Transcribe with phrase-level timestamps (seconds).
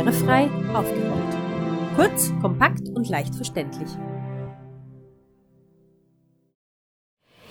[0.00, 1.36] Barrierefrei aufgerollt.
[1.94, 3.88] Kurz, kompakt und leicht verständlich.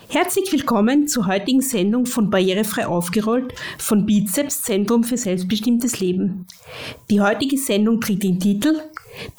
[0.08, 6.48] Herzlich willkommen zur heutigen Sendung von Barrierefrei aufgerollt von Bizeps Zentrum für selbstbestimmtes Leben.
[7.12, 8.82] Die heutige Sendung trägt den Titel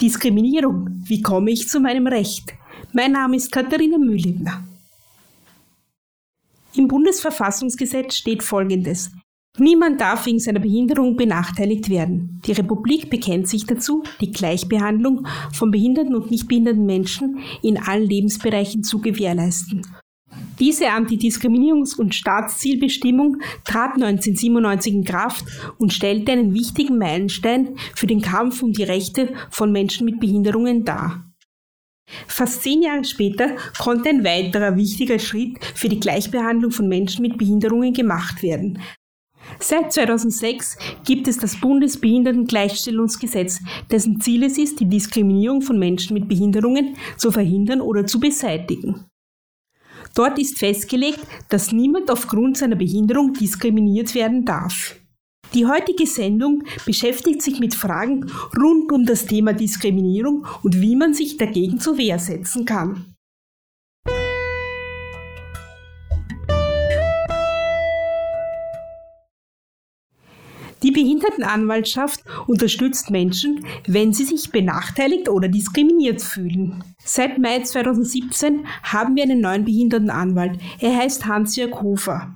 [0.01, 1.03] Diskriminierung.
[1.03, 2.55] Wie komme ich zu meinem Recht?
[2.93, 4.63] Mein Name ist Katharina Mühlebner.
[6.77, 9.11] Im Bundesverfassungsgesetz steht Folgendes.
[9.59, 12.41] Niemand darf wegen seiner Behinderung benachteiligt werden.
[12.47, 18.09] Die Republik bekennt sich dazu, die Gleichbehandlung von behinderten und nicht behinderten Menschen in allen
[18.09, 19.83] Lebensbereichen zu gewährleisten.
[20.61, 25.45] Diese Antidiskriminierungs- und Staatszielbestimmung trat 1997 in Kraft
[25.79, 30.85] und stellte einen wichtigen Meilenstein für den Kampf um die Rechte von Menschen mit Behinderungen
[30.85, 31.25] dar.
[32.27, 37.39] Fast zehn Jahre später konnte ein weiterer wichtiger Schritt für die Gleichbehandlung von Menschen mit
[37.39, 38.81] Behinderungen gemacht werden.
[39.63, 46.29] Seit 2006 gibt es das Bundesbehindertengleichstellungsgesetz, dessen Ziel es ist, die Diskriminierung von Menschen mit
[46.29, 49.05] Behinderungen zu verhindern oder zu beseitigen.
[50.15, 54.97] Dort ist festgelegt, dass niemand aufgrund seiner Behinderung diskriminiert werden darf.
[55.55, 61.13] Die heutige Sendung beschäftigt sich mit Fragen rund um das Thema Diskriminierung und wie man
[61.13, 63.15] sich dagegen zur Wehr setzen kann.
[70.83, 76.83] Die Behindertenanwaltschaft unterstützt Menschen, wenn sie sich benachteiligt oder diskriminiert fühlen.
[77.05, 80.59] Seit Mai 2017 haben wir einen neuen Behindertenanwalt.
[80.79, 82.35] Er heißt Hans-Jörg Hofer.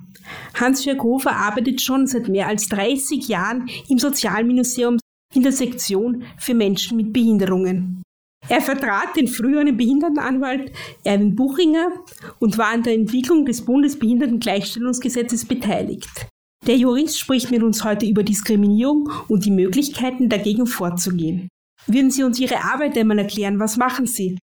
[0.53, 4.99] Hans-Jörg Hofer arbeitet schon seit mehr als 30 Jahren im Sozialministerium
[5.33, 8.03] in der Sektion für Menschen mit Behinderungen.
[8.47, 10.71] Er vertrat den früheren Behindertenanwalt
[11.03, 11.91] Erwin Buchinger
[12.39, 16.27] und war an der Entwicklung des Bundesbehindertengleichstellungsgesetzes beteiligt.
[16.67, 21.47] Der Jurist spricht mit uns heute über Diskriminierung und die Möglichkeiten dagegen vorzugehen.
[21.85, 23.59] Würden Sie uns Ihre Arbeit einmal erklären?
[23.59, 24.39] Was machen Sie?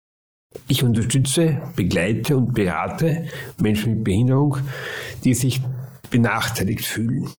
[0.69, 3.27] Ich unterstütze, begleite und berate
[3.59, 4.59] Menschen mit Behinderung,
[5.25, 5.63] die sich
[6.11, 7.31] benachteiligt fühlen.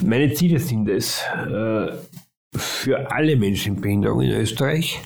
[0.00, 1.92] Meine Ziele sind es, äh,
[2.54, 5.00] für alle Menschen mit Behinderung in Österreich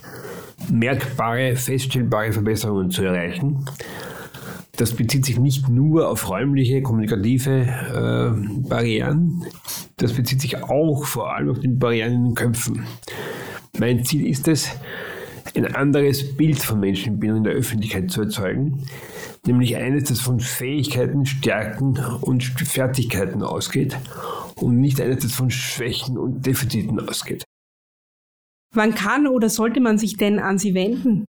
[0.68, 3.64] merkbare, feststellbare Verbesserungen zu erreichen
[4.76, 9.44] das bezieht sich nicht nur auf räumliche, kommunikative äh, Barrieren,
[9.96, 12.86] das bezieht sich auch vor allem auf die Barrieren in den Köpfen.
[13.78, 14.70] Mein Ziel ist es,
[15.54, 18.84] ein anderes Bild von Menschenbildung in der Öffentlichkeit zu erzeugen,
[19.46, 23.96] nämlich eines, das von Fähigkeiten, Stärken und Fertigkeiten ausgeht
[24.56, 27.44] und nicht eines, das von Schwächen und Defiziten ausgeht.
[28.74, 31.24] Wann kann oder sollte man sich denn an sie wenden?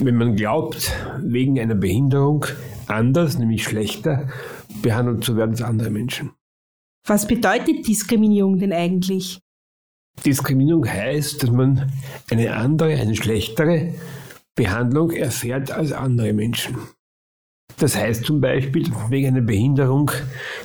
[0.00, 0.92] Wenn man glaubt,
[1.22, 2.46] wegen einer Behinderung
[2.86, 4.28] anders, nämlich schlechter,
[4.80, 6.30] behandelt zu werden als andere Menschen.
[7.06, 9.40] Was bedeutet Diskriminierung denn eigentlich?
[10.24, 11.90] Diskriminierung heißt, dass man
[12.30, 13.94] eine andere, eine schlechtere
[14.54, 16.76] Behandlung erfährt als andere Menschen.
[17.78, 20.10] Das heißt zum Beispiel, wegen einer Behinderung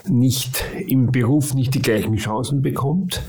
[0.07, 3.21] nicht im Beruf nicht die gleichen Chancen bekommt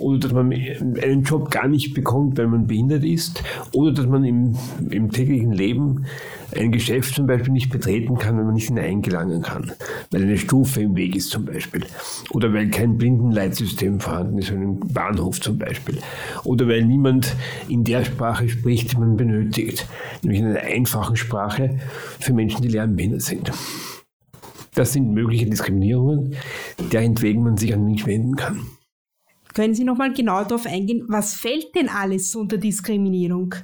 [0.00, 4.24] oder dass man einen Job gar nicht bekommt, weil man behindert ist, oder dass man
[4.24, 4.56] im,
[4.90, 6.06] im täglichen Leben
[6.56, 9.72] ein Geschäft zum Beispiel nicht betreten kann, wenn man nicht hineingelangen kann,
[10.10, 11.84] weil eine Stufe im Weg ist zum Beispiel,
[12.30, 15.98] oder weil kein Blindenleitsystem vorhanden ist, einem Bahnhof zum Beispiel,
[16.44, 17.34] oder weil niemand
[17.68, 19.86] in der Sprache spricht, die man benötigt,
[20.22, 21.78] nämlich in einer einfachen Sprache
[22.18, 23.52] für Menschen, die lernbehindert sind.
[24.74, 26.34] Das sind mögliche Diskriminierungen,
[26.92, 28.60] deren wegen man sich an mich wenden kann.
[29.54, 33.54] Können Sie noch mal genau darauf eingehen, was fällt denn alles unter Diskriminierung?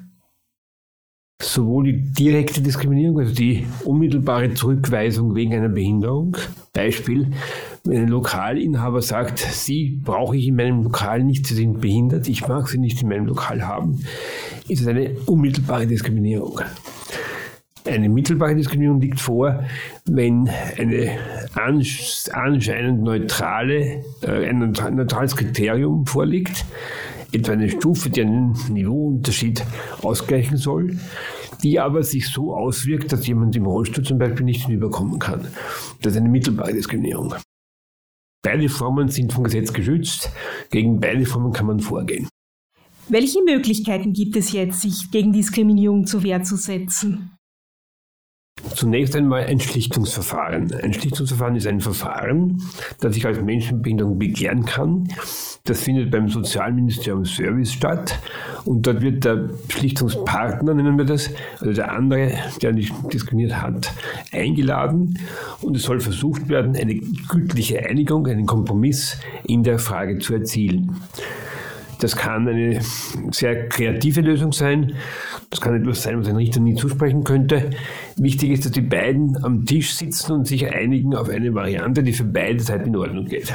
[1.40, 6.36] Sowohl die direkte Diskriminierung, also die unmittelbare Zurückweisung wegen einer Behinderung.
[6.72, 7.30] Beispiel,
[7.84, 12.48] wenn ein Lokalinhaber sagt, Sie brauche ich in meinem Lokal nicht, Sie sind behindert, ich
[12.48, 14.00] mag Sie nicht in meinem Lokal haben,
[14.66, 16.60] ist es eine unmittelbare Diskriminierung.
[17.86, 19.64] Eine mittelbare Diskriminierung liegt vor,
[20.04, 21.18] wenn eine
[21.54, 26.64] anscheinend neutrale, äh, ein neutrales Kriterium vorliegt,
[27.32, 29.64] etwa eine Stufe, die einen Niveauunterschied
[30.02, 30.98] ausgleichen soll,
[31.62, 35.46] die aber sich so auswirkt, dass jemand im Rollstuhl zum Beispiel nicht hinüberkommen kann.
[36.02, 37.34] Das ist eine mittelbare Diskriminierung.
[38.42, 40.30] Beide Formen sind vom Gesetz geschützt.
[40.70, 42.28] Gegen beide Formen kann man vorgehen.
[43.08, 47.35] Welche Möglichkeiten gibt es jetzt, sich gegen Diskriminierung zur Wehr zu setzen?
[48.74, 50.72] Zunächst einmal ein Schlichtungsverfahren.
[50.82, 52.62] Ein Schlichtungsverfahren ist ein Verfahren,
[53.00, 55.08] das ich als Menschenbehinderung begehren kann.
[55.64, 58.18] Das findet beim Sozialministerium Service statt
[58.64, 61.30] und dort wird der Schlichtungspartner, nennen wir das,
[61.60, 62.32] also der andere,
[62.62, 63.92] der nicht diskriminiert hat,
[64.32, 65.18] eingeladen
[65.60, 66.96] und es soll versucht werden, eine
[67.28, 70.96] gütliche Einigung, einen Kompromiss in der Frage zu erzielen.
[71.98, 72.80] Das kann eine
[73.30, 74.94] sehr kreative Lösung sein.
[75.50, 77.70] Das kann etwas sein, was ein Richter nie zusprechen könnte.
[78.16, 82.12] Wichtig ist, dass die beiden am Tisch sitzen und sich einigen auf eine Variante, die
[82.12, 83.54] für beide Seiten in Ordnung geht.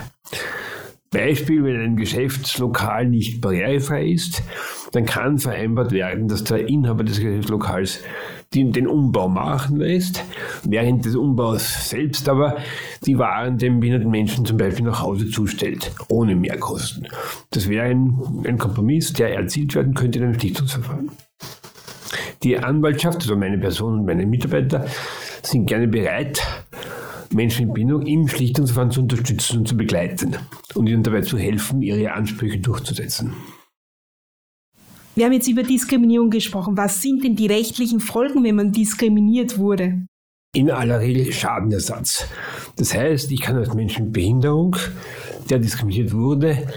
[1.11, 4.41] Beispiel, wenn ein Geschäftslokal nicht barrierefrei ist,
[4.93, 7.99] dann kann vereinbart werden, dass der Inhaber des Geschäftslokals
[8.53, 10.23] den Umbau machen lässt,
[10.63, 12.57] während des Umbaus selbst aber
[13.05, 17.07] die Waren dem behinderten Menschen zum Beispiel nach Hause zustellt, ohne Mehrkosten.
[17.49, 21.11] Das wäre ein, ein Kompromiss, der erzielt werden könnte in einem Stiftungsverfahren.
[22.43, 24.85] Die Anwaltschaft, also meine Person und meine Mitarbeiter,
[25.43, 26.41] sind gerne bereit,
[27.31, 30.35] Menschen in Bindung im Schlichtungsverfahren zu unterstützen und zu begleiten
[30.73, 33.33] und ihnen dabei zu helfen, ihre Ansprüche durchzusetzen.
[35.13, 36.77] Wir haben jetzt über Diskriminierung gesprochen.
[36.77, 40.05] Was sind denn die rechtlichen Folgen, wenn man diskriminiert wurde?
[40.55, 42.27] In aller Regel Schadenersatz.
[42.77, 44.75] Das heißt, ich kann als Mensch mit Behinderung,
[45.49, 46.67] der diskriminiert wurde,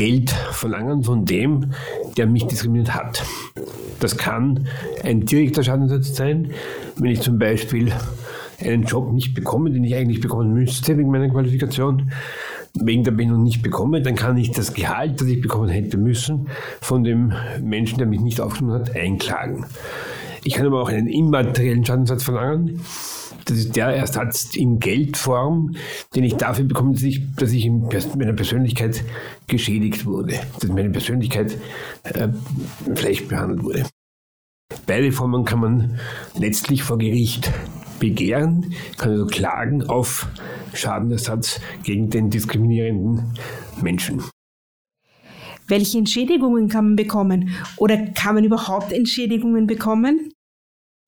[0.00, 1.72] Geld verlangen von dem,
[2.16, 3.22] der mich diskriminiert hat.
[4.00, 4.66] Das kann
[5.04, 6.52] ein direkter Schadenersatz sein,
[6.96, 7.92] wenn ich zum Beispiel
[8.64, 12.12] einen Job nicht bekomme, den ich eigentlich bekommen müsste wegen meiner Qualifikation,
[12.72, 16.48] wegen der Behinderung nicht bekomme, dann kann ich das Gehalt, das ich bekommen hätte müssen,
[16.80, 19.66] von dem Menschen, der mich nicht aufgenommen hat, einklagen.
[20.44, 22.80] Ich kann aber auch einen immateriellen Schadensersatz verlangen.
[23.50, 25.74] Das ist der Ersatz in Geldform,
[26.14, 29.02] den ich dafür bekomme, dass ich, dass ich in meiner Persönlichkeit
[29.48, 31.58] geschädigt wurde, dass meine Persönlichkeit
[32.04, 32.28] äh,
[32.94, 33.86] schlecht behandelt wurde.
[34.86, 35.98] Beide Formen kann man
[36.38, 37.50] letztlich vor Gericht
[37.98, 40.28] begehren, kann also klagen auf
[40.72, 43.34] Schadenersatz gegen den diskriminierenden
[43.82, 44.22] Menschen.
[45.66, 47.50] Welche Entschädigungen kann man bekommen?
[47.78, 50.32] Oder kann man überhaupt Entschädigungen bekommen?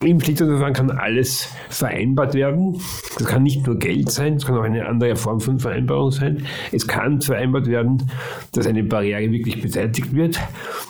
[0.05, 2.81] Im Schlichtungsverfahren kann alles vereinbart werden.
[3.19, 6.45] Das kann nicht nur Geld sein, es kann auch eine andere Form von Vereinbarung sein.
[6.73, 8.11] Es kann vereinbart werden,
[8.53, 10.41] dass eine Barriere wirklich beseitigt wird,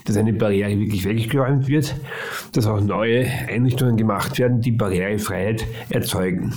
[0.06, 1.94] dass eine Barriere wirklich weggeräumt wird,
[2.52, 6.54] dass auch neue Einrichtungen gemacht werden, die Barrierefreiheit erzeugen.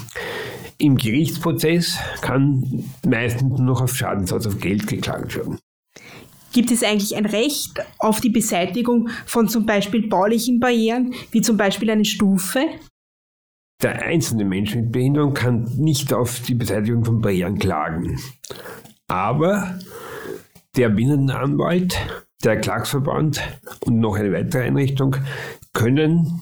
[0.78, 5.58] Im Gerichtsprozess kann meistens nur noch auf Schadensersatz auf Geld geklagt werden.
[6.56, 11.58] Gibt es eigentlich ein Recht auf die Beseitigung von zum Beispiel baulichen Barrieren, wie zum
[11.58, 12.62] Beispiel eine Stufe?
[13.84, 18.18] Der einzelne Mensch mit Behinderung kann nicht auf die Beseitigung von Barrieren klagen.
[19.10, 19.78] Aber
[20.78, 21.98] der Binnenanwalt,
[22.42, 23.42] der Klagsverband
[23.82, 25.18] und noch eine weitere Einrichtung
[25.74, 26.42] können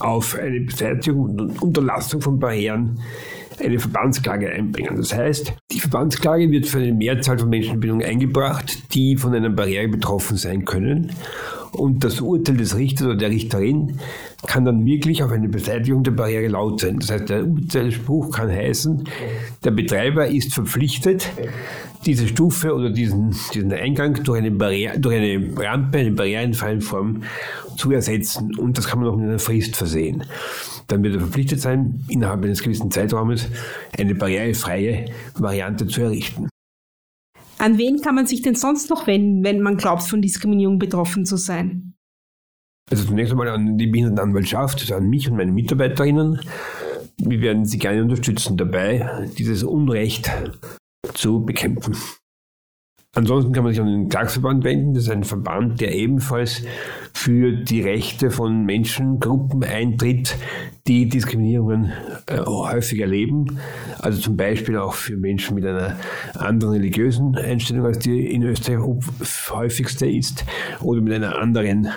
[0.00, 3.00] auf eine Beseitigung und Unterlassung von Barrieren
[3.60, 4.96] eine Verbandsklage einbringen.
[4.96, 9.88] Das heißt, die Verbandsklage wird für eine Mehrzahl von Menschenbildungen eingebracht, die von einer Barriere
[9.88, 11.12] betroffen sein können.
[11.72, 13.98] Und das Urteil des Richters oder der Richterin
[14.46, 16.98] kann dann wirklich auf eine Beseitigung der Barriere laut sein.
[16.98, 19.08] Das heißt, der Urteilsspruch kann heißen,
[19.64, 21.30] der Betreiber ist verpflichtet,
[22.04, 27.22] diese Stufe oder diesen, diesen Eingang durch eine, Barriere, durch eine Rampe, eine barrierenfreie Form
[27.78, 28.54] zu ersetzen.
[28.58, 30.24] Und das kann man auch mit einer Frist versehen
[30.88, 33.48] dann wird er verpflichtet sein, innerhalb eines gewissen Zeitraumes
[33.98, 36.48] eine barrierefreie Variante zu errichten.
[37.58, 41.24] An wen kann man sich denn sonst noch wenden, wenn man glaubt, von Diskriminierung betroffen
[41.24, 41.94] zu sein?
[42.90, 46.40] Also zunächst einmal an die Behindertenanwaltschaft, also an mich und meine Mitarbeiterinnen.
[47.18, 50.30] Wir werden Sie gerne unterstützen dabei, dieses Unrecht
[51.14, 51.96] zu bekämpfen.
[53.14, 54.94] Ansonsten kann man sich an den Klagsverband wenden.
[54.94, 56.62] Das ist ein Verband, der ebenfalls
[57.12, 60.34] für die Rechte von Menschengruppen eintritt,
[60.86, 61.92] die Diskriminierungen
[62.26, 63.58] äh, häufig erleben.
[63.98, 65.98] Also zum Beispiel auch für Menschen mit einer
[66.32, 68.80] anderen religiösen Einstellung, als die in Österreich
[69.50, 70.46] häufigste ist,
[70.80, 71.88] oder mit einer anderen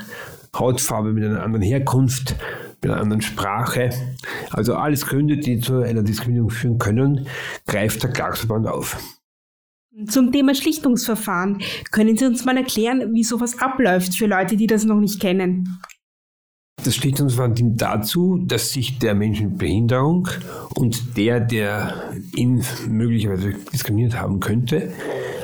[0.54, 2.36] Hautfarbe, mit einer anderen Herkunft,
[2.82, 3.90] mit einer anderen Sprache.
[4.52, 7.28] Also alles Gründe, die zu einer Diskriminierung führen können,
[7.68, 9.15] greift der Klagsverband auf.
[10.08, 11.62] Zum Thema Schlichtungsverfahren.
[11.92, 15.80] Können Sie uns mal erklären, wie sowas abläuft für Leute, die das noch nicht kennen?
[16.84, 20.28] Das Schlichtungsverfahren dient dazu, dass sich der Mensch mit Behinderung
[20.76, 24.92] und der, der ihn möglicherweise diskriminiert haben könnte,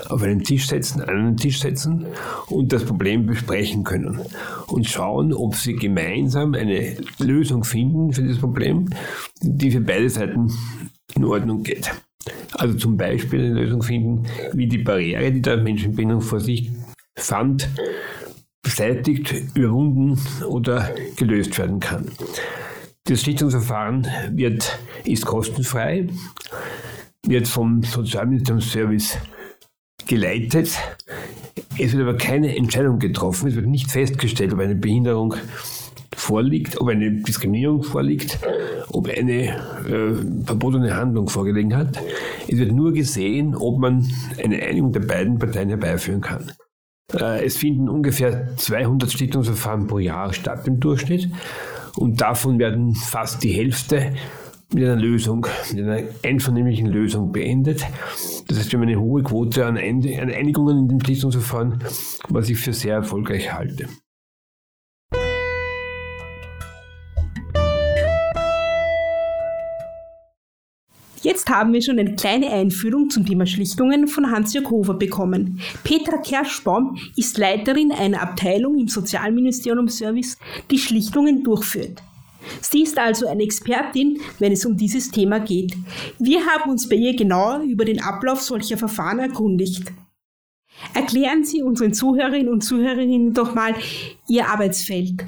[0.10, 2.06] auf einen Tisch setzen, an einen Tisch setzen
[2.48, 4.20] und das Problem besprechen können
[4.68, 8.90] und schauen, ob sie gemeinsam eine Lösung finden für das Problem,
[9.42, 10.52] die für beide Seiten
[11.16, 11.90] in Ordnung geht.
[12.54, 16.70] Also zum Beispiel eine Lösung finden, wie die Barriere, die der Menschenbindung vor sich
[17.18, 17.70] fand,
[18.62, 22.12] beseitigt, überwunden oder gelöst werden kann.
[23.06, 26.08] Das Schlichtungsverfahren wird, ist kostenfrei,
[27.26, 29.18] wird vom Sozialministerium-Service
[30.06, 30.78] geleitet.
[31.78, 35.36] Es wird aber keine Entscheidung getroffen, es wird nicht festgestellt, ob eine Behinderung
[36.16, 38.40] vorliegt, ob eine Diskriminierung vorliegt,
[38.90, 39.56] ob eine
[39.88, 42.00] äh, verbotene Handlung vorgelegen hat.
[42.48, 44.08] Es wird nur gesehen, ob man
[44.44, 46.52] eine Einigung der beiden Parteien herbeiführen kann.
[47.14, 51.30] Äh, es finden ungefähr 200 Schlichtungsverfahren pro Jahr statt im Durchschnitt
[51.96, 54.14] und davon werden fast die Hälfte
[54.74, 57.86] mit einer Lösung, mit einer einvernehmlichen Lösung beendet.
[58.48, 61.84] Das heißt, wir haben eine hohe Quote an, Einigungen in dem Schlichtungsverfahren,
[62.30, 63.88] was ich für sehr erfolgreich halte.
[71.22, 75.60] Jetzt haben wir schon eine kleine Einführung zum Thema Schlichtungen von Hans-Jörg Hofer bekommen.
[75.84, 80.40] Petra Kerschbaum ist Leiterin einer Abteilung im Sozialministerium Service,
[80.72, 82.02] die Schlichtungen durchführt.
[82.60, 85.76] Sie ist also eine Expertin, wenn es um dieses Thema geht.
[86.18, 89.92] Wir haben uns bei ihr genauer über den Ablauf solcher Verfahren erkundigt.
[90.96, 93.76] Erklären Sie unseren Zuhörerinnen und Zuhörerinnen doch mal
[94.28, 95.24] Ihr Arbeitsfeld.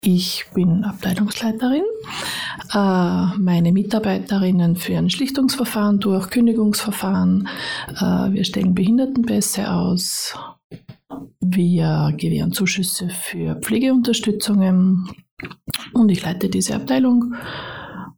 [0.00, 1.82] Ich bin Abteilungsleiterin.
[2.72, 7.48] Äh, meine Mitarbeiterinnen führen Schlichtungsverfahren durch, Kündigungsverfahren.
[7.96, 10.36] Äh, wir stellen Behindertenpässe aus.
[11.40, 15.08] Wir gewähren Zuschüsse für Pflegeunterstützungen.
[15.94, 17.34] Und ich leite diese Abteilung.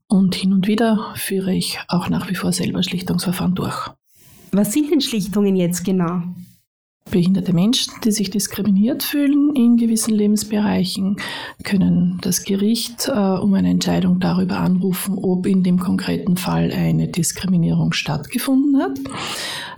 [0.07, 3.91] Und hin und wieder führe ich auch nach wie vor selber Schlichtungsverfahren durch.
[4.53, 6.23] Was sind denn Schlichtungen jetzt genau?
[7.11, 11.17] Behinderte Menschen, die sich diskriminiert fühlen in gewissen Lebensbereichen,
[11.65, 17.09] können das Gericht äh, um eine Entscheidung darüber anrufen, ob in dem konkreten Fall eine
[17.09, 18.99] Diskriminierung stattgefunden hat.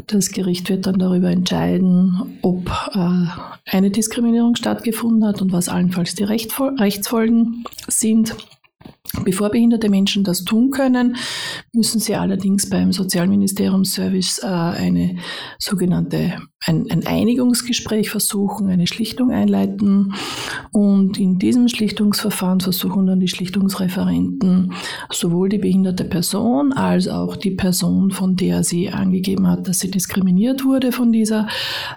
[0.08, 6.14] Das Gericht wird dann darüber entscheiden, ob äh, eine Diskriminierung stattgefunden hat und was allenfalls
[6.14, 8.36] die Rechtsfolgen sind.
[9.24, 11.16] Bevor behinderte Menschen das tun können,
[11.72, 15.16] müssen sie allerdings beim Sozialministerium-Service äh, eine
[15.58, 20.14] sogenannte ein, ein, Einigungsgespräch versuchen, eine Schlichtung einleiten.
[20.72, 24.72] Und in diesem Schlichtungsverfahren versuchen dann die Schlichtungsreferenten
[25.10, 29.90] sowohl die behinderte Person als auch die Person, von der sie angegeben hat, dass sie
[29.90, 31.48] diskriminiert wurde von dieser,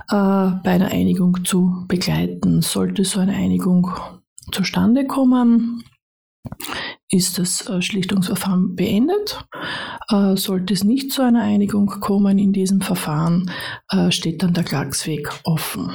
[0.10, 2.62] äh, bei einer Einigung zu begleiten.
[2.62, 3.91] Sollte so eine Einigung
[4.51, 5.84] zustande kommen,
[7.15, 9.45] ist das äh, Schlichtungsverfahren beendet.
[10.10, 13.51] Äh, sollte es nicht zu einer Einigung kommen in diesem Verfahren,
[13.89, 15.91] äh, steht dann der Klagsweg offen.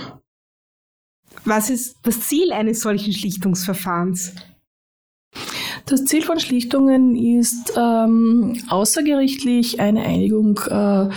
[1.45, 4.35] Was ist das Ziel eines solchen Schlichtungsverfahrens?
[5.91, 11.09] Das Ziel von Schlichtungen ist ähm, außergerichtlich eine Einigung äh,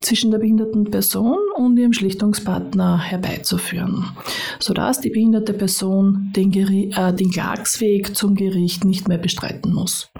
[0.00, 4.04] zwischen der behinderten Person und ihrem Schlichtungspartner herbeizuführen,
[4.58, 10.10] sodass die behinderte Person den, äh, den Klagsweg zum Gericht nicht mehr bestreiten muss.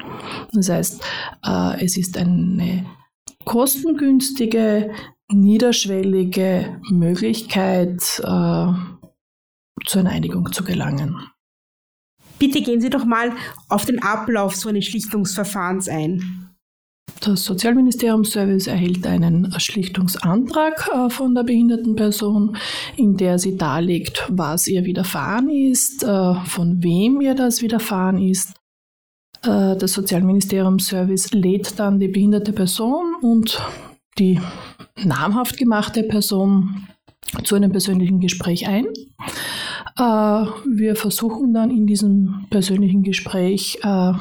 [0.52, 1.02] Das heißt,
[1.44, 2.86] äh, es ist eine
[3.44, 4.92] kostengünstige,
[5.32, 8.72] niederschwellige Möglichkeit, äh,
[9.84, 11.16] zu einer Einigung zu gelangen.
[12.38, 13.32] Bitte gehen Sie doch mal
[13.68, 16.46] auf den Ablauf so eines Schlichtungsverfahrens ein.
[17.20, 22.56] Das Sozialministerium-Service erhält einen Schlichtungsantrag äh, von der behinderten Person,
[22.96, 28.50] in der sie darlegt, was ihr widerfahren ist, äh, von wem ihr das widerfahren ist.
[29.42, 33.62] Äh, das Sozialministerium-Service lädt dann die behinderte Person und
[34.18, 34.40] die
[35.02, 36.86] namhaft gemachte Person
[37.44, 38.86] zu einem persönlichen Gespräch ein.
[39.98, 44.12] Äh, wir versuchen dann in diesem persönlichen Gespräch äh,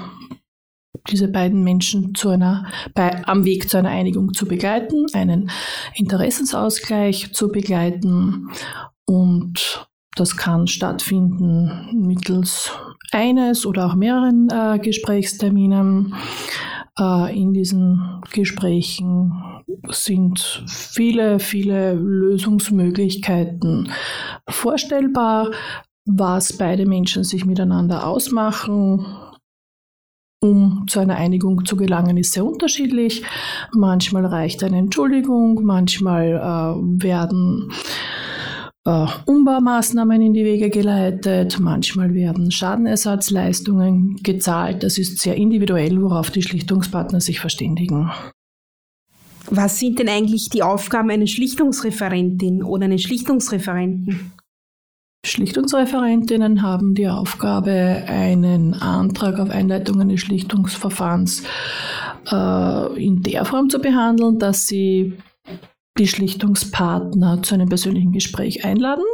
[1.09, 5.51] diese beiden Menschen zu einer, bei, am Weg zu einer Einigung zu begleiten, einen
[5.95, 8.49] Interessensausgleich zu begleiten
[9.05, 12.71] und das kann stattfinden mittels
[13.11, 16.15] eines oder auch mehreren äh, Gesprächsterminen.
[16.99, 19.33] Äh, in diesen Gesprächen
[19.89, 23.91] sind viele, viele Lösungsmöglichkeiten
[24.49, 25.51] vorstellbar,
[26.05, 29.05] was beide Menschen sich miteinander ausmachen,
[30.41, 33.23] um zu einer Einigung zu gelangen, ist sehr unterschiedlich.
[33.73, 37.71] Manchmal reicht eine Entschuldigung, manchmal äh, werden
[38.85, 44.83] äh, Umbaumaßnahmen in die Wege geleitet, manchmal werden Schadenersatzleistungen gezahlt.
[44.83, 48.11] Das ist sehr individuell, worauf die Schlichtungspartner sich verständigen.
[49.49, 54.31] Was sind denn eigentlich die Aufgaben einer Schlichtungsreferentin oder eines Schlichtungsreferenten?
[55.25, 57.71] Schlichtungsreferentinnen haben die Aufgabe,
[58.07, 61.43] einen Antrag auf Einleitung eines Schlichtungsverfahrens
[62.31, 65.13] äh, in der Form zu behandeln, dass sie
[65.97, 69.05] die Schlichtungspartner zu einem persönlichen Gespräch einladen.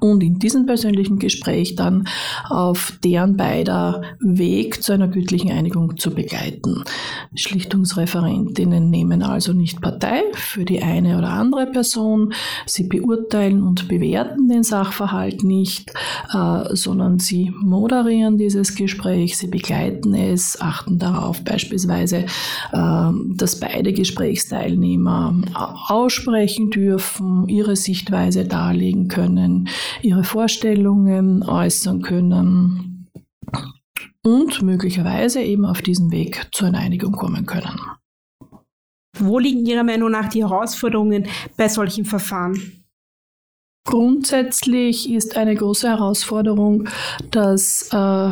[0.00, 2.08] Und in diesem persönlichen Gespräch dann
[2.48, 6.82] auf deren beider Weg zu einer gütlichen Einigung zu begleiten.
[7.34, 12.32] Schlichtungsreferentinnen nehmen also nicht Partei für die eine oder andere Person,
[12.66, 15.92] sie beurteilen und bewerten den Sachverhalt nicht,
[16.32, 22.26] äh, sondern sie moderieren dieses Gespräch, sie begleiten es, achten darauf beispielsweise,
[22.72, 25.34] äh, dass beide Gesprächsteilnehmer
[25.88, 29.57] aussprechen dürfen, ihre Sichtweise darlegen können,
[30.02, 33.08] ihre Vorstellungen äußern können
[34.22, 37.80] und möglicherweise eben auf diesem Weg zu einer Einigung kommen können.
[39.18, 42.84] Wo liegen Ihrer Meinung nach die Herausforderungen bei solchen Verfahren?
[43.84, 46.88] Grundsätzlich ist eine große Herausforderung,
[47.30, 48.30] dass äh,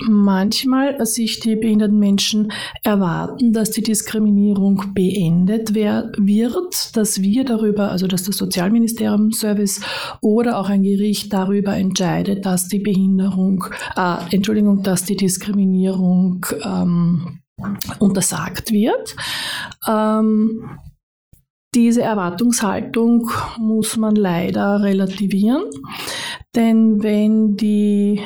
[0.00, 8.06] manchmal sich die behinderten Menschen erwarten, dass die Diskriminierung beendet wird, dass wir darüber, also
[8.06, 9.80] dass das Sozialministerium Service
[10.20, 13.64] oder auch ein Gericht darüber entscheidet, dass die Behinderung,
[13.96, 17.40] äh, Entschuldigung, dass die Diskriminierung ähm,
[17.98, 19.14] untersagt wird.
[19.88, 20.78] Ähm,
[21.74, 25.64] diese Erwartungshaltung muss man leider relativieren,
[26.54, 28.20] denn wenn die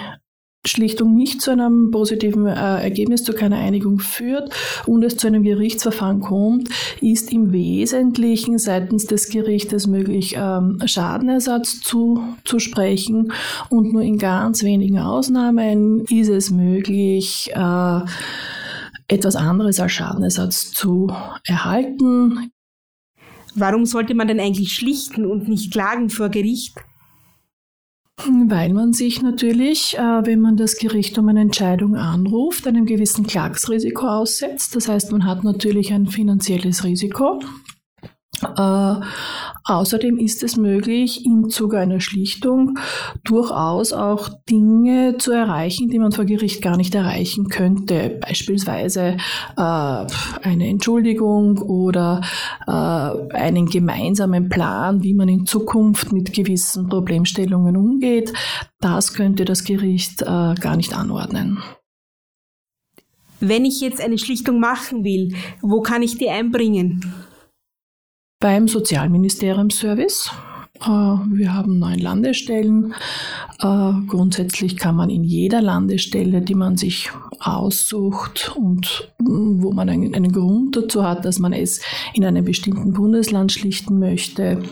[0.66, 4.52] Schlichtung nicht zu einem positiven äh, Ergebnis, zu keiner Einigung führt
[4.86, 6.68] und es zu einem Gerichtsverfahren kommt,
[7.00, 13.32] ist im Wesentlichen seitens des Gerichtes möglich, ähm, Schadenersatz zu, zu sprechen
[13.70, 18.00] und nur in ganz wenigen Ausnahmen ist es möglich, äh,
[19.08, 21.10] etwas anderes als Schadenersatz zu
[21.44, 22.50] erhalten.
[23.54, 26.76] Warum sollte man denn eigentlich schlichten und nicht klagen vor Gericht?
[28.26, 33.26] Weil man sich natürlich, äh, wenn man das Gericht um eine Entscheidung anruft, einem gewissen
[33.26, 34.74] Klagsrisiko aussetzt.
[34.74, 37.40] Das heißt, man hat natürlich ein finanzielles Risiko.
[38.42, 38.94] Äh,
[39.64, 42.78] außerdem ist es möglich, im Zuge einer Schlichtung
[43.24, 48.18] durchaus auch Dinge zu erreichen, die man vor Gericht gar nicht erreichen könnte.
[48.20, 49.16] Beispielsweise
[49.56, 52.20] äh, eine Entschuldigung oder
[52.66, 58.32] äh, einen gemeinsamen Plan, wie man in Zukunft mit gewissen Problemstellungen umgeht.
[58.80, 61.58] Das könnte das Gericht äh, gar nicht anordnen.
[63.40, 67.14] Wenn ich jetzt eine Schlichtung machen will, wo kann ich die einbringen?
[68.40, 70.30] Beim Sozialministerium-Service.
[70.80, 72.94] Äh, wir haben neun Landestellen.
[73.60, 80.32] Äh, grundsätzlich kann man in jeder Landestelle, die man sich aussucht und wo man einen
[80.32, 81.80] Grund dazu hat, dass man es
[82.14, 84.62] in einem bestimmten Bundesland schlichten möchte,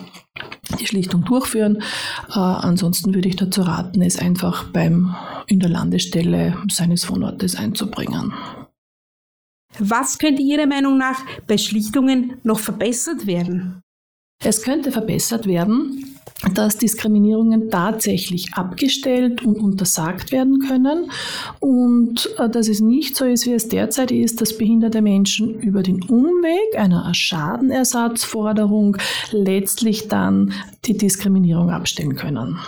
[0.81, 1.83] die Schlichtung durchführen.
[2.31, 5.15] Äh, ansonsten würde ich dazu raten, es einfach beim,
[5.49, 8.33] in der Landestelle seines Wohnortes einzubringen.
[9.79, 13.83] Was könnte Ihrer Meinung nach bei Schlichtungen noch verbessert werden?
[14.45, 16.17] Es könnte verbessert werden,
[16.53, 21.11] dass Diskriminierungen tatsächlich abgestellt und untersagt werden können
[21.61, 25.83] und äh, dass es nicht so ist, wie es derzeit ist, dass behinderte Menschen über
[25.83, 28.99] den Umweg einer Schadenersatzforderung
[29.31, 30.53] letztlich dann
[30.85, 32.59] die Diskriminierung abstellen können.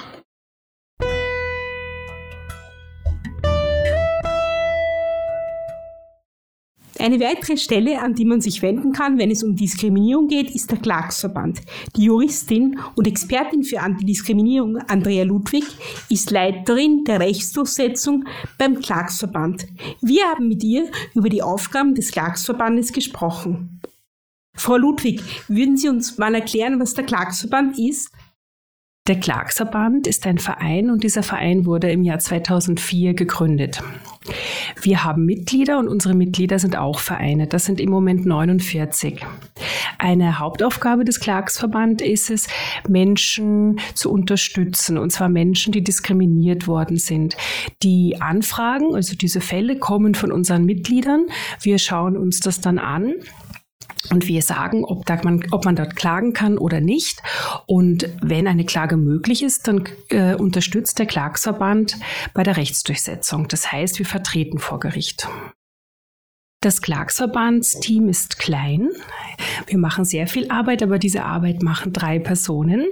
[6.98, 10.70] Eine weitere Stelle, an die man sich wenden kann, wenn es um Diskriminierung geht, ist
[10.72, 11.61] der Klagsverband.
[11.96, 15.64] Die Juristin und Expertin für Antidiskriminierung Andrea Ludwig
[16.08, 18.24] ist Leiterin der Rechtsdurchsetzung
[18.58, 19.68] beim Klagsverband.
[20.00, 23.80] Wir haben mit ihr über die Aufgaben des Klagsverbandes gesprochen.
[24.54, 28.11] Frau Ludwig, würden Sie uns mal erklären, was der Klagsverband ist?
[29.09, 33.83] Der Klagsverband ist ein Verein und dieser Verein wurde im Jahr 2004 gegründet.
[34.83, 37.47] Wir haben Mitglieder und unsere Mitglieder sind auch Vereine.
[37.47, 39.25] Das sind im Moment 49.
[39.97, 42.49] Eine Hauptaufgabe des Klagsverband ist es,
[42.87, 47.35] Menschen zu unterstützen, und zwar Menschen, die diskriminiert worden sind.
[47.83, 51.29] Die Anfragen, also diese Fälle, kommen von unseren Mitgliedern.
[51.62, 53.14] Wir schauen uns das dann an
[54.11, 57.22] und wir sagen, ob, da man, ob man dort klagen kann oder nicht.
[57.66, 61.96] Und wenn eine Klage möglich ist, dann äh, unterstützt der Klagsverband
[62.34, 63.48] bei der Rechtsdurchsetzung.
[63.48, 65.28] Das heißt, wir vertreten vor Gericht.
[66.61, 68.88] Das Klagsverbandsteam ist klein.
[69.68, 72.88] Wir machen sehr viel Arbeit, aber diese Arbeit machen drei Personen.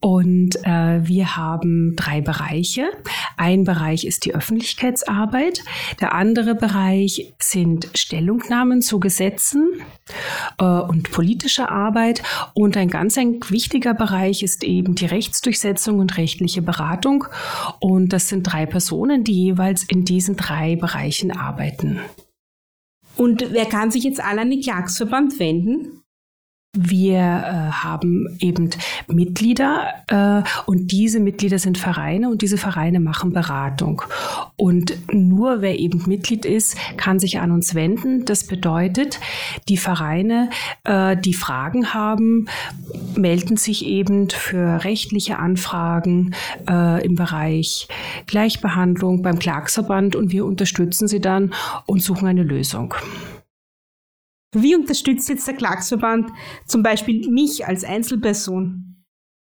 [0.00, 2.88] Und äh, wir haben drei Bereiche.
[3.36, 5.62] Ein Bereich ist die Öffentlichkeitsarbeit.
[6.00, 9.68] Der andere Bereich sind Stellungnahmen zu Gesetzen
[10.58, 12.22] äh, und politische Arbeit.
[12.54, 17.26] Und ein ganz ein wichtiger Bereich ist eben die Rechtsdurchsetzung und rechtliche Beratung.
[17.80, 22.00] Und das sind drei Personen, die jeweils in diesen drei Bereichen arbeiten.
[23.18, 25.97] Und wer kann sich jetzt alle an den Klagsverband wenden?
[26.76, 28.68] Wir äh, haben eben
[29.08, 34.02] Mitglieder äh, und diese Mitglieder sind Vereine und diese Vereine machen Beratung.
[34.56, 38.26] Und nur wer eben Mitglied ist, kann sich an uns wenden.
[38.26, 39.18] Das bedeutet,
[39.70, 40.50] die Vereine,
[40.84, 42.48] äh, die Fragen haben,
[43.16, 46.34] melden sich eben für rechtliche Anfragen
[46.68, 47.88] äh, im Bereich
[48.26, 51.54] Gleichbehandlung beim Klagsverband und wir unterstützen sie dann
[51.86, 52.94] und suchen eine Lösung.
[54.54, 56.30] Wie unterstützt jetzt der Klagsverband
[56.66, 58.87] zum Beispiel mich als Einzelperson?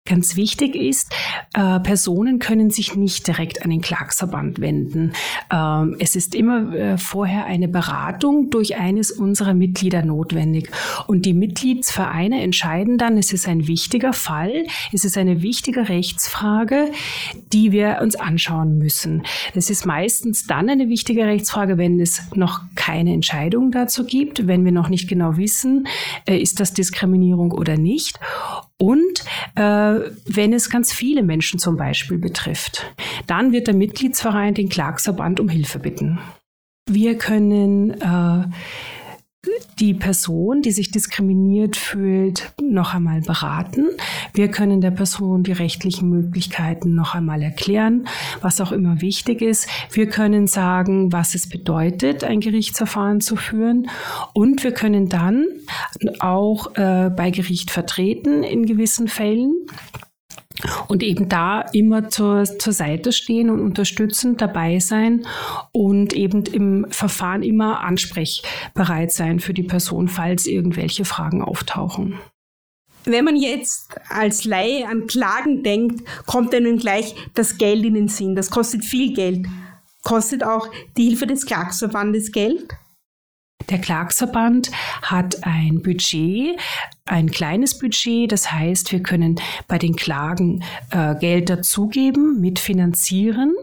[0.07, 1.11] Ganz wichtig ist,
[1.53, 5.11] äh, Personen können sich nicht direkt an den Klagsverband wenden.
[5.51, 10.71] Ähm, es ist immer äh, vorher eine Beratung durch eines unserer Mitglieder notwendig.
[11.07, 16.91] Und die Mitgliedsvereine entscheiden dann, es ist ein wichtiger Fall, es ist eine wichtige Rechtsfrage,
[17.51, 19.23] die wir uns anschauen müssen.
[19.53, 24.63] Es ist meistens dann eine wichtige Rechtsfrage, wenn es noch keine Entscheidung dazu gibt, wenn
[24.63, 25.87] wir noch nicht genau wissen,
[26.25, 28.19] äh, ist das Diskriminierung oder nicht.
[28.79, 29.23] Und
[29.55, 32.93] äh, wenn es ganz viele Menschen zum Beispiel betrifft,
[33.25, 36.19] dann wird der Mitgliedsverein den Klagsverband um Hilfe bitten.
[36.89, 38.45] Wir können äh,
[39.79, 43.87] die Person, die sich diskriminiert fühlt, noch einmal beraten.
[44.33, 48.07] Wir können der Person die rechtlichen Möglichkeiten noch einmal erklären,
[48.41, 49.67] was auch immer wichtig ist.
[49.91, 53.89] Wir können sagen, was es bedeutet, ein Gerichtsverfahren zu führen.
[54.33, 55.45] Und wir können dann
[56.19, 59.53] auch äh, bei Gericht vertreten in gewissen Fällen
[60.87, 65.25] und eben da immer zur, zur Seite stehen und unterstützend dabei sein
[65.71, 72.19] und eben im Verfahren immer ansprechbereit sein für die Person, falls irgendwelche Fragen auftauchen.
[73.05, 78.07] Wenn man jetzt als Laie an Klagen denkt, kommt einem gleich das Geld in den
[78.09, 78.35] Sinn.
[78.35, 79.47] Das kostet viel Geld.
[80.03, 82.67] Kostet auch die Hilfe des Klagsverbandes Geld?
[83.69, 86.57] Der Klagsverband hat ein Budget,
[87.07, 88.31] ein kleines Budget.
[88.31, 93.55] Das heißt, wir können bei den Klagen äh, Geld dazugeben, mitfinanzieren.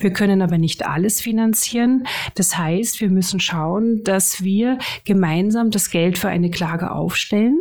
[0.00, 2.06] Wir können aber nicht alles finanzieren.
[2.34, 7.58] Das heißt, wir müssen schauen, dass wir gemeinsam das Geld für eine Klage aufstellen.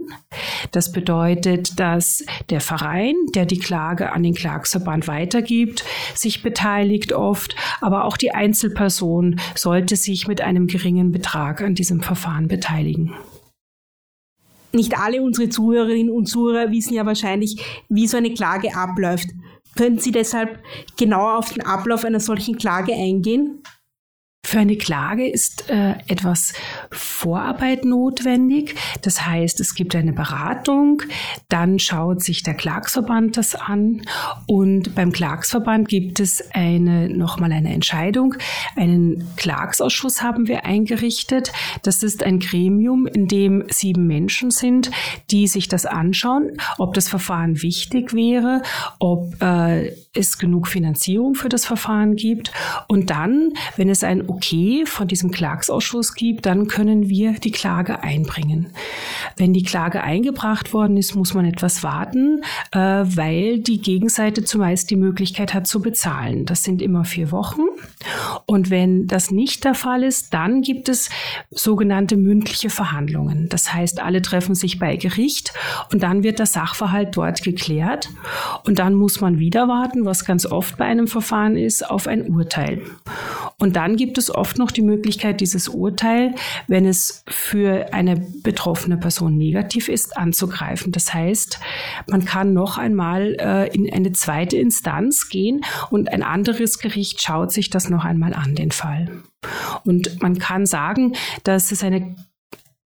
[0.71, 5.83] Das bedeutet, dass der Verein, der die Klage an den Klagsverband weitergibt,
[6.15, 12.01] sich beteiligt oft, aber auch die Einzelperson sollte sich mit einem geringen Betrag an diesem
[12.01, 13.13] Verfahren beteiligen.
[14.73, 19.29] Nicht alle unsere Zuhörerinnen und Zuhörer wissen ja wahrscheinlich, wie so eine Klage abläuft.
[19.75, 20.59] Können Sie deshalb
[20.97, 23.63] genauer auf den Ablauf einer solchen Klage eingehen?
[24.43, 26.53] Für eine Klage ist äh, etwas
[26.89, 28.75] Vorarbeit notwendig.
[29.03, 31.03] Das heißt, es gibt eine Beratung,
[31.47, 34.01] dann schaut sich der Klagsverband das an
[34.47, 38.33] und beim Klagsverband gibt es eine nochmal eine Entscheidung.
[38.75, 41.53] Einen Klagsausschuss haben wir eingerichtet.
[41.83, 44.89] Das ist ein Gremium, in dem sieben Menschen sind,
[45.29, 48.63] die sich das anschauen, ob das Verfahren wichtig wäre,
[48.97, 52.51] ob äh, es genug Finanzierung für das Verfahren gibt
[52.87, 58.01] und dann, wenn es ein Okay von diesem Klagsausschuss gibt, dann können wir die Klage
[58.01, 58.67] einbringen.
[59.35, 64.89] Wenn die Klage eingebracht worden ist, muss man etwas warten, äh, weil die Gegenseite zumeist
[64.89, 66.45] die Möglichkeit hat zu bezahlen.
[66.45, 67.61] Das sind immer vier Wochen.
[68.45, 71.09] Und wenn das nicht der Fall ist, dann gibt es
[71.49, 73.49] sogenannte mündliche Verhandlungen.
[73.49, 75.53] Das heißt, alle treffen sich bei Gericht
[75.91, 78.09] und dann wird der Sachverhalt dort geklärt.
[78.63, 82.27] Und dann muss man wieder warten, was ganz oft bei einem Verfahren ist, auf ein
[82.27, 82.81] Urteil.
[83.59, 86.35] Und dann gibt es oft noch die Möglichkeit, dieses Urteil,
[86.67, 90.91] wenn es für eine betroffene Person negativ ist, anzugreifen.
[90.91, 91.59] Das heißt,
[92.07, 97.51] man kann noch einmal äh, in eine zweite Instanz gehen und ein anderes Gericht schaut
[97.51, 99.23] sich das noch einmal an, den Fall.
[99.85, 102.15] Und man kann sagen, dass es eine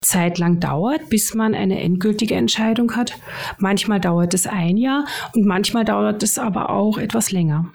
[0.02, 3.18] Zeit lang dauert, bis man eine endgültige Entscheidung hat.
[3.58, 7.72] Manchmal dauert es ein Jahr und manchmal dauert es aber auch etwas länger.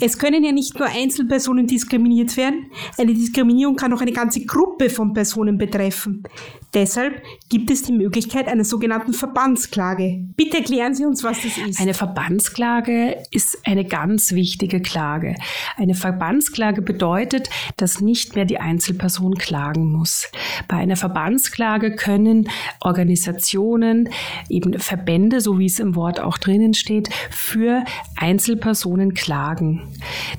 [0.00, 4.90] Es können ja nicht nur Einzelpersonen diskriminiert werden, eine Diskriminierung kann auch eine ganze Gruppe
[4.90, 6.24] von Personen betreffen.
[6.74, 10.24] Deshalb gibt es die Möglichkeit einer sogenannten Verbandsklage.
[10.36, 11.80] Bitte erklären Sie uns, was das ist.
[11.80, 15.36] Eine Verbandsklage ist eine ganz wichtige Klage.
[15.76, 20.28] Eine Verbandsklage bedeutet, dass nicht mehr die Einzelperson klagen muss.
[20.66, 22.48] Bei einer Verbandsklage können
[22.80, 24.08] Organisationen,
[24.48, 27.84] eben Verbände, so wie es im Wort auch drinnen steht, für
[28.16, 29.83] Einzelpersonen klagen.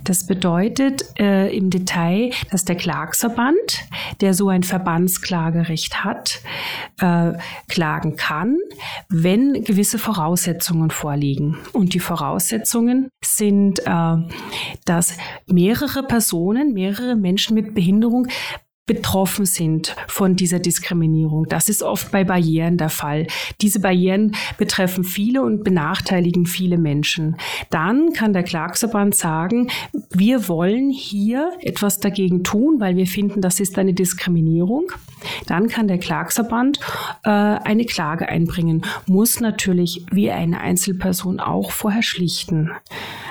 [0.03, 3.85] Das bedeutet äh, im Detail, dass der Klagsverband,
[4.21, 6.41] der so ein Verbandsklagerecht hat,
[6.99, 7.33] äh,
[7.67, 8.57] klagen kann,
[9.09, 11.57] wenn gewisse Voraussetzungen vorliegen.
[11.73, 14.17] Und die Voraussetzungen sind, äh,
[14.85, 18.27] dass mehrere Personen, mehrere Menschen mit Behinderung
[18.85, 21.47] betroffen sind von dieser Diskriminierung.
[21.49, 23.25] Das ist oft bei Barrieren der Fall.
[23.61, 27.35] Diese Barrieren betreffen viele und benachteiligen viele Menschen.
[27.71, 29.69] Dann kann der Klagsverband sagen,
[30.11, 34.91] wir wollen hier etwas dagegen tun, weil wir finden, das ist eine Diskriminierung.
[35.47, 36.79] Dann kann der Klagsverband
[37.23, 42.71] äh, eine Klage einbringen, muss natürlich wie eine Einzelperson auch vorher schlichten,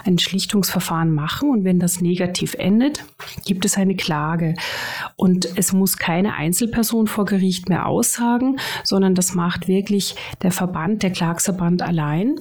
[0.04, 3.04] ein Schlichtungsverfahren machen und wenn das negativ endet,
[3.44, 4.54] gibt es eine Klage.
[5.16, 11.02] Und es muss keine Einzelperson vor Gericht mehr aussagen, sondern das macht wirklich der Verband,
[11.02, 12.36] der Klagsverband allein.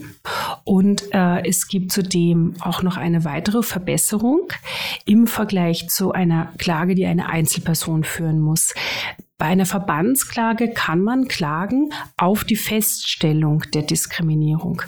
[0.63, 4.47] Und äh, es gibt zudem auch noch eine weitere Verbesserung
[5.05, 8.73] im Vergleich zu einer Klage, die eine Einzelperson führen muss.
[9.43, 14.82] Bei einer Verbandsklage kann man klagen auf die Feststellung der Diskriminierung.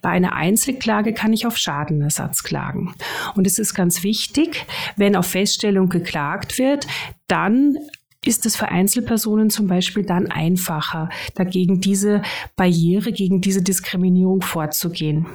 [0.00, 2.94] Bei einer Einzelklage kann ich auf Schadenersatz klagen.
[3.34, 4.64] Und es ist ganz wichtig,
[4.94, 6.86] wenn auf Feststellung geklagt wird,
[7.26, 7.78] dann
[8.26, 12.22] ist es für Einzelpersonen zum Beispiel dann einfacher, dagegen diese
[12.56, 15.26] Barriere, gegen diese Diskriminierung vorzugehen.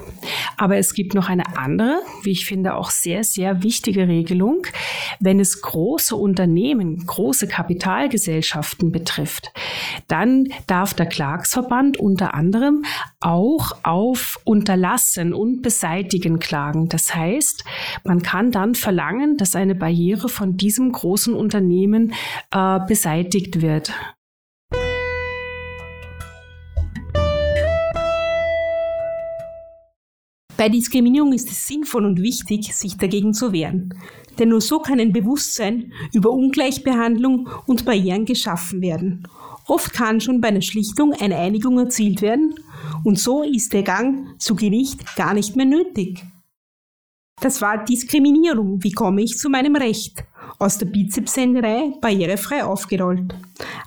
[0.58, 4.68] Aber es gibt noch eine andere, wie ich finde, auch sehr, sehr wichtige Regelung,
[5.20, 9.52] wenn es große Unternehmen, große Kapitalgesellschaften betrifft.
[10.08, 12.84] Dann darf der Klagsverband unter anderem
[13.22, 16.90] auch auf Unterlassen und Beseitigen klagen.
[16.90, 17.64] Das heißt,
[18.04, 22.14] man kann dann verlangen, dass eine Barriere von diesem großen Unternehmen
[22.52, 23.94] äh, beseitigt wird.
[30.58, 33.96] Bei Diskriminierung ist es sinnvoll und wichtig, sich dagegen zu wehren.
[34.38, 39.28] Denn nur so kann ein Bewusstsein über Ungleichbehandlung und Barrieren geschaffen werden.
[39.68, 42.56] Oft kann schon bei einer Schlichtung eine Einigung erzielt werden
[43.04, 46.24] und so ist der Gang zu Gericht gar nicht mehr nötig.
[47.42, 48.84] Das war Diskriminierung.
[48.84, 50.24] Wie komme ich zu meinem Recht?
[50.62, 53.36] aus der Bizeps-Senderei barrierefrei aufgerollt.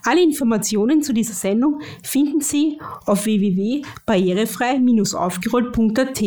[0.02, 6.22] Alle Informationen zu dieser Sendung finden Sie auf www.barrierefrei-aufgerollt.at.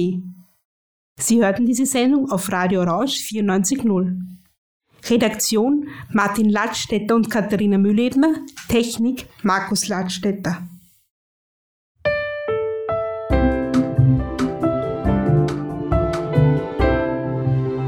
[1.20, 4.37] Sie hörten diese Sendung auf Radio Rausch 94.0.
[5.10, 8.36] Redaktion Martin Ladstätter und Katharina Mühlebner,
[8.70, 10.68] Technik Markus Ladstätter.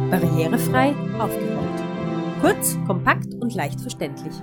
[0.10, 1.80] Barrierefrei aufgerollt.
[2.41, 4.34] Kurz, kompakt und leicht verständlich.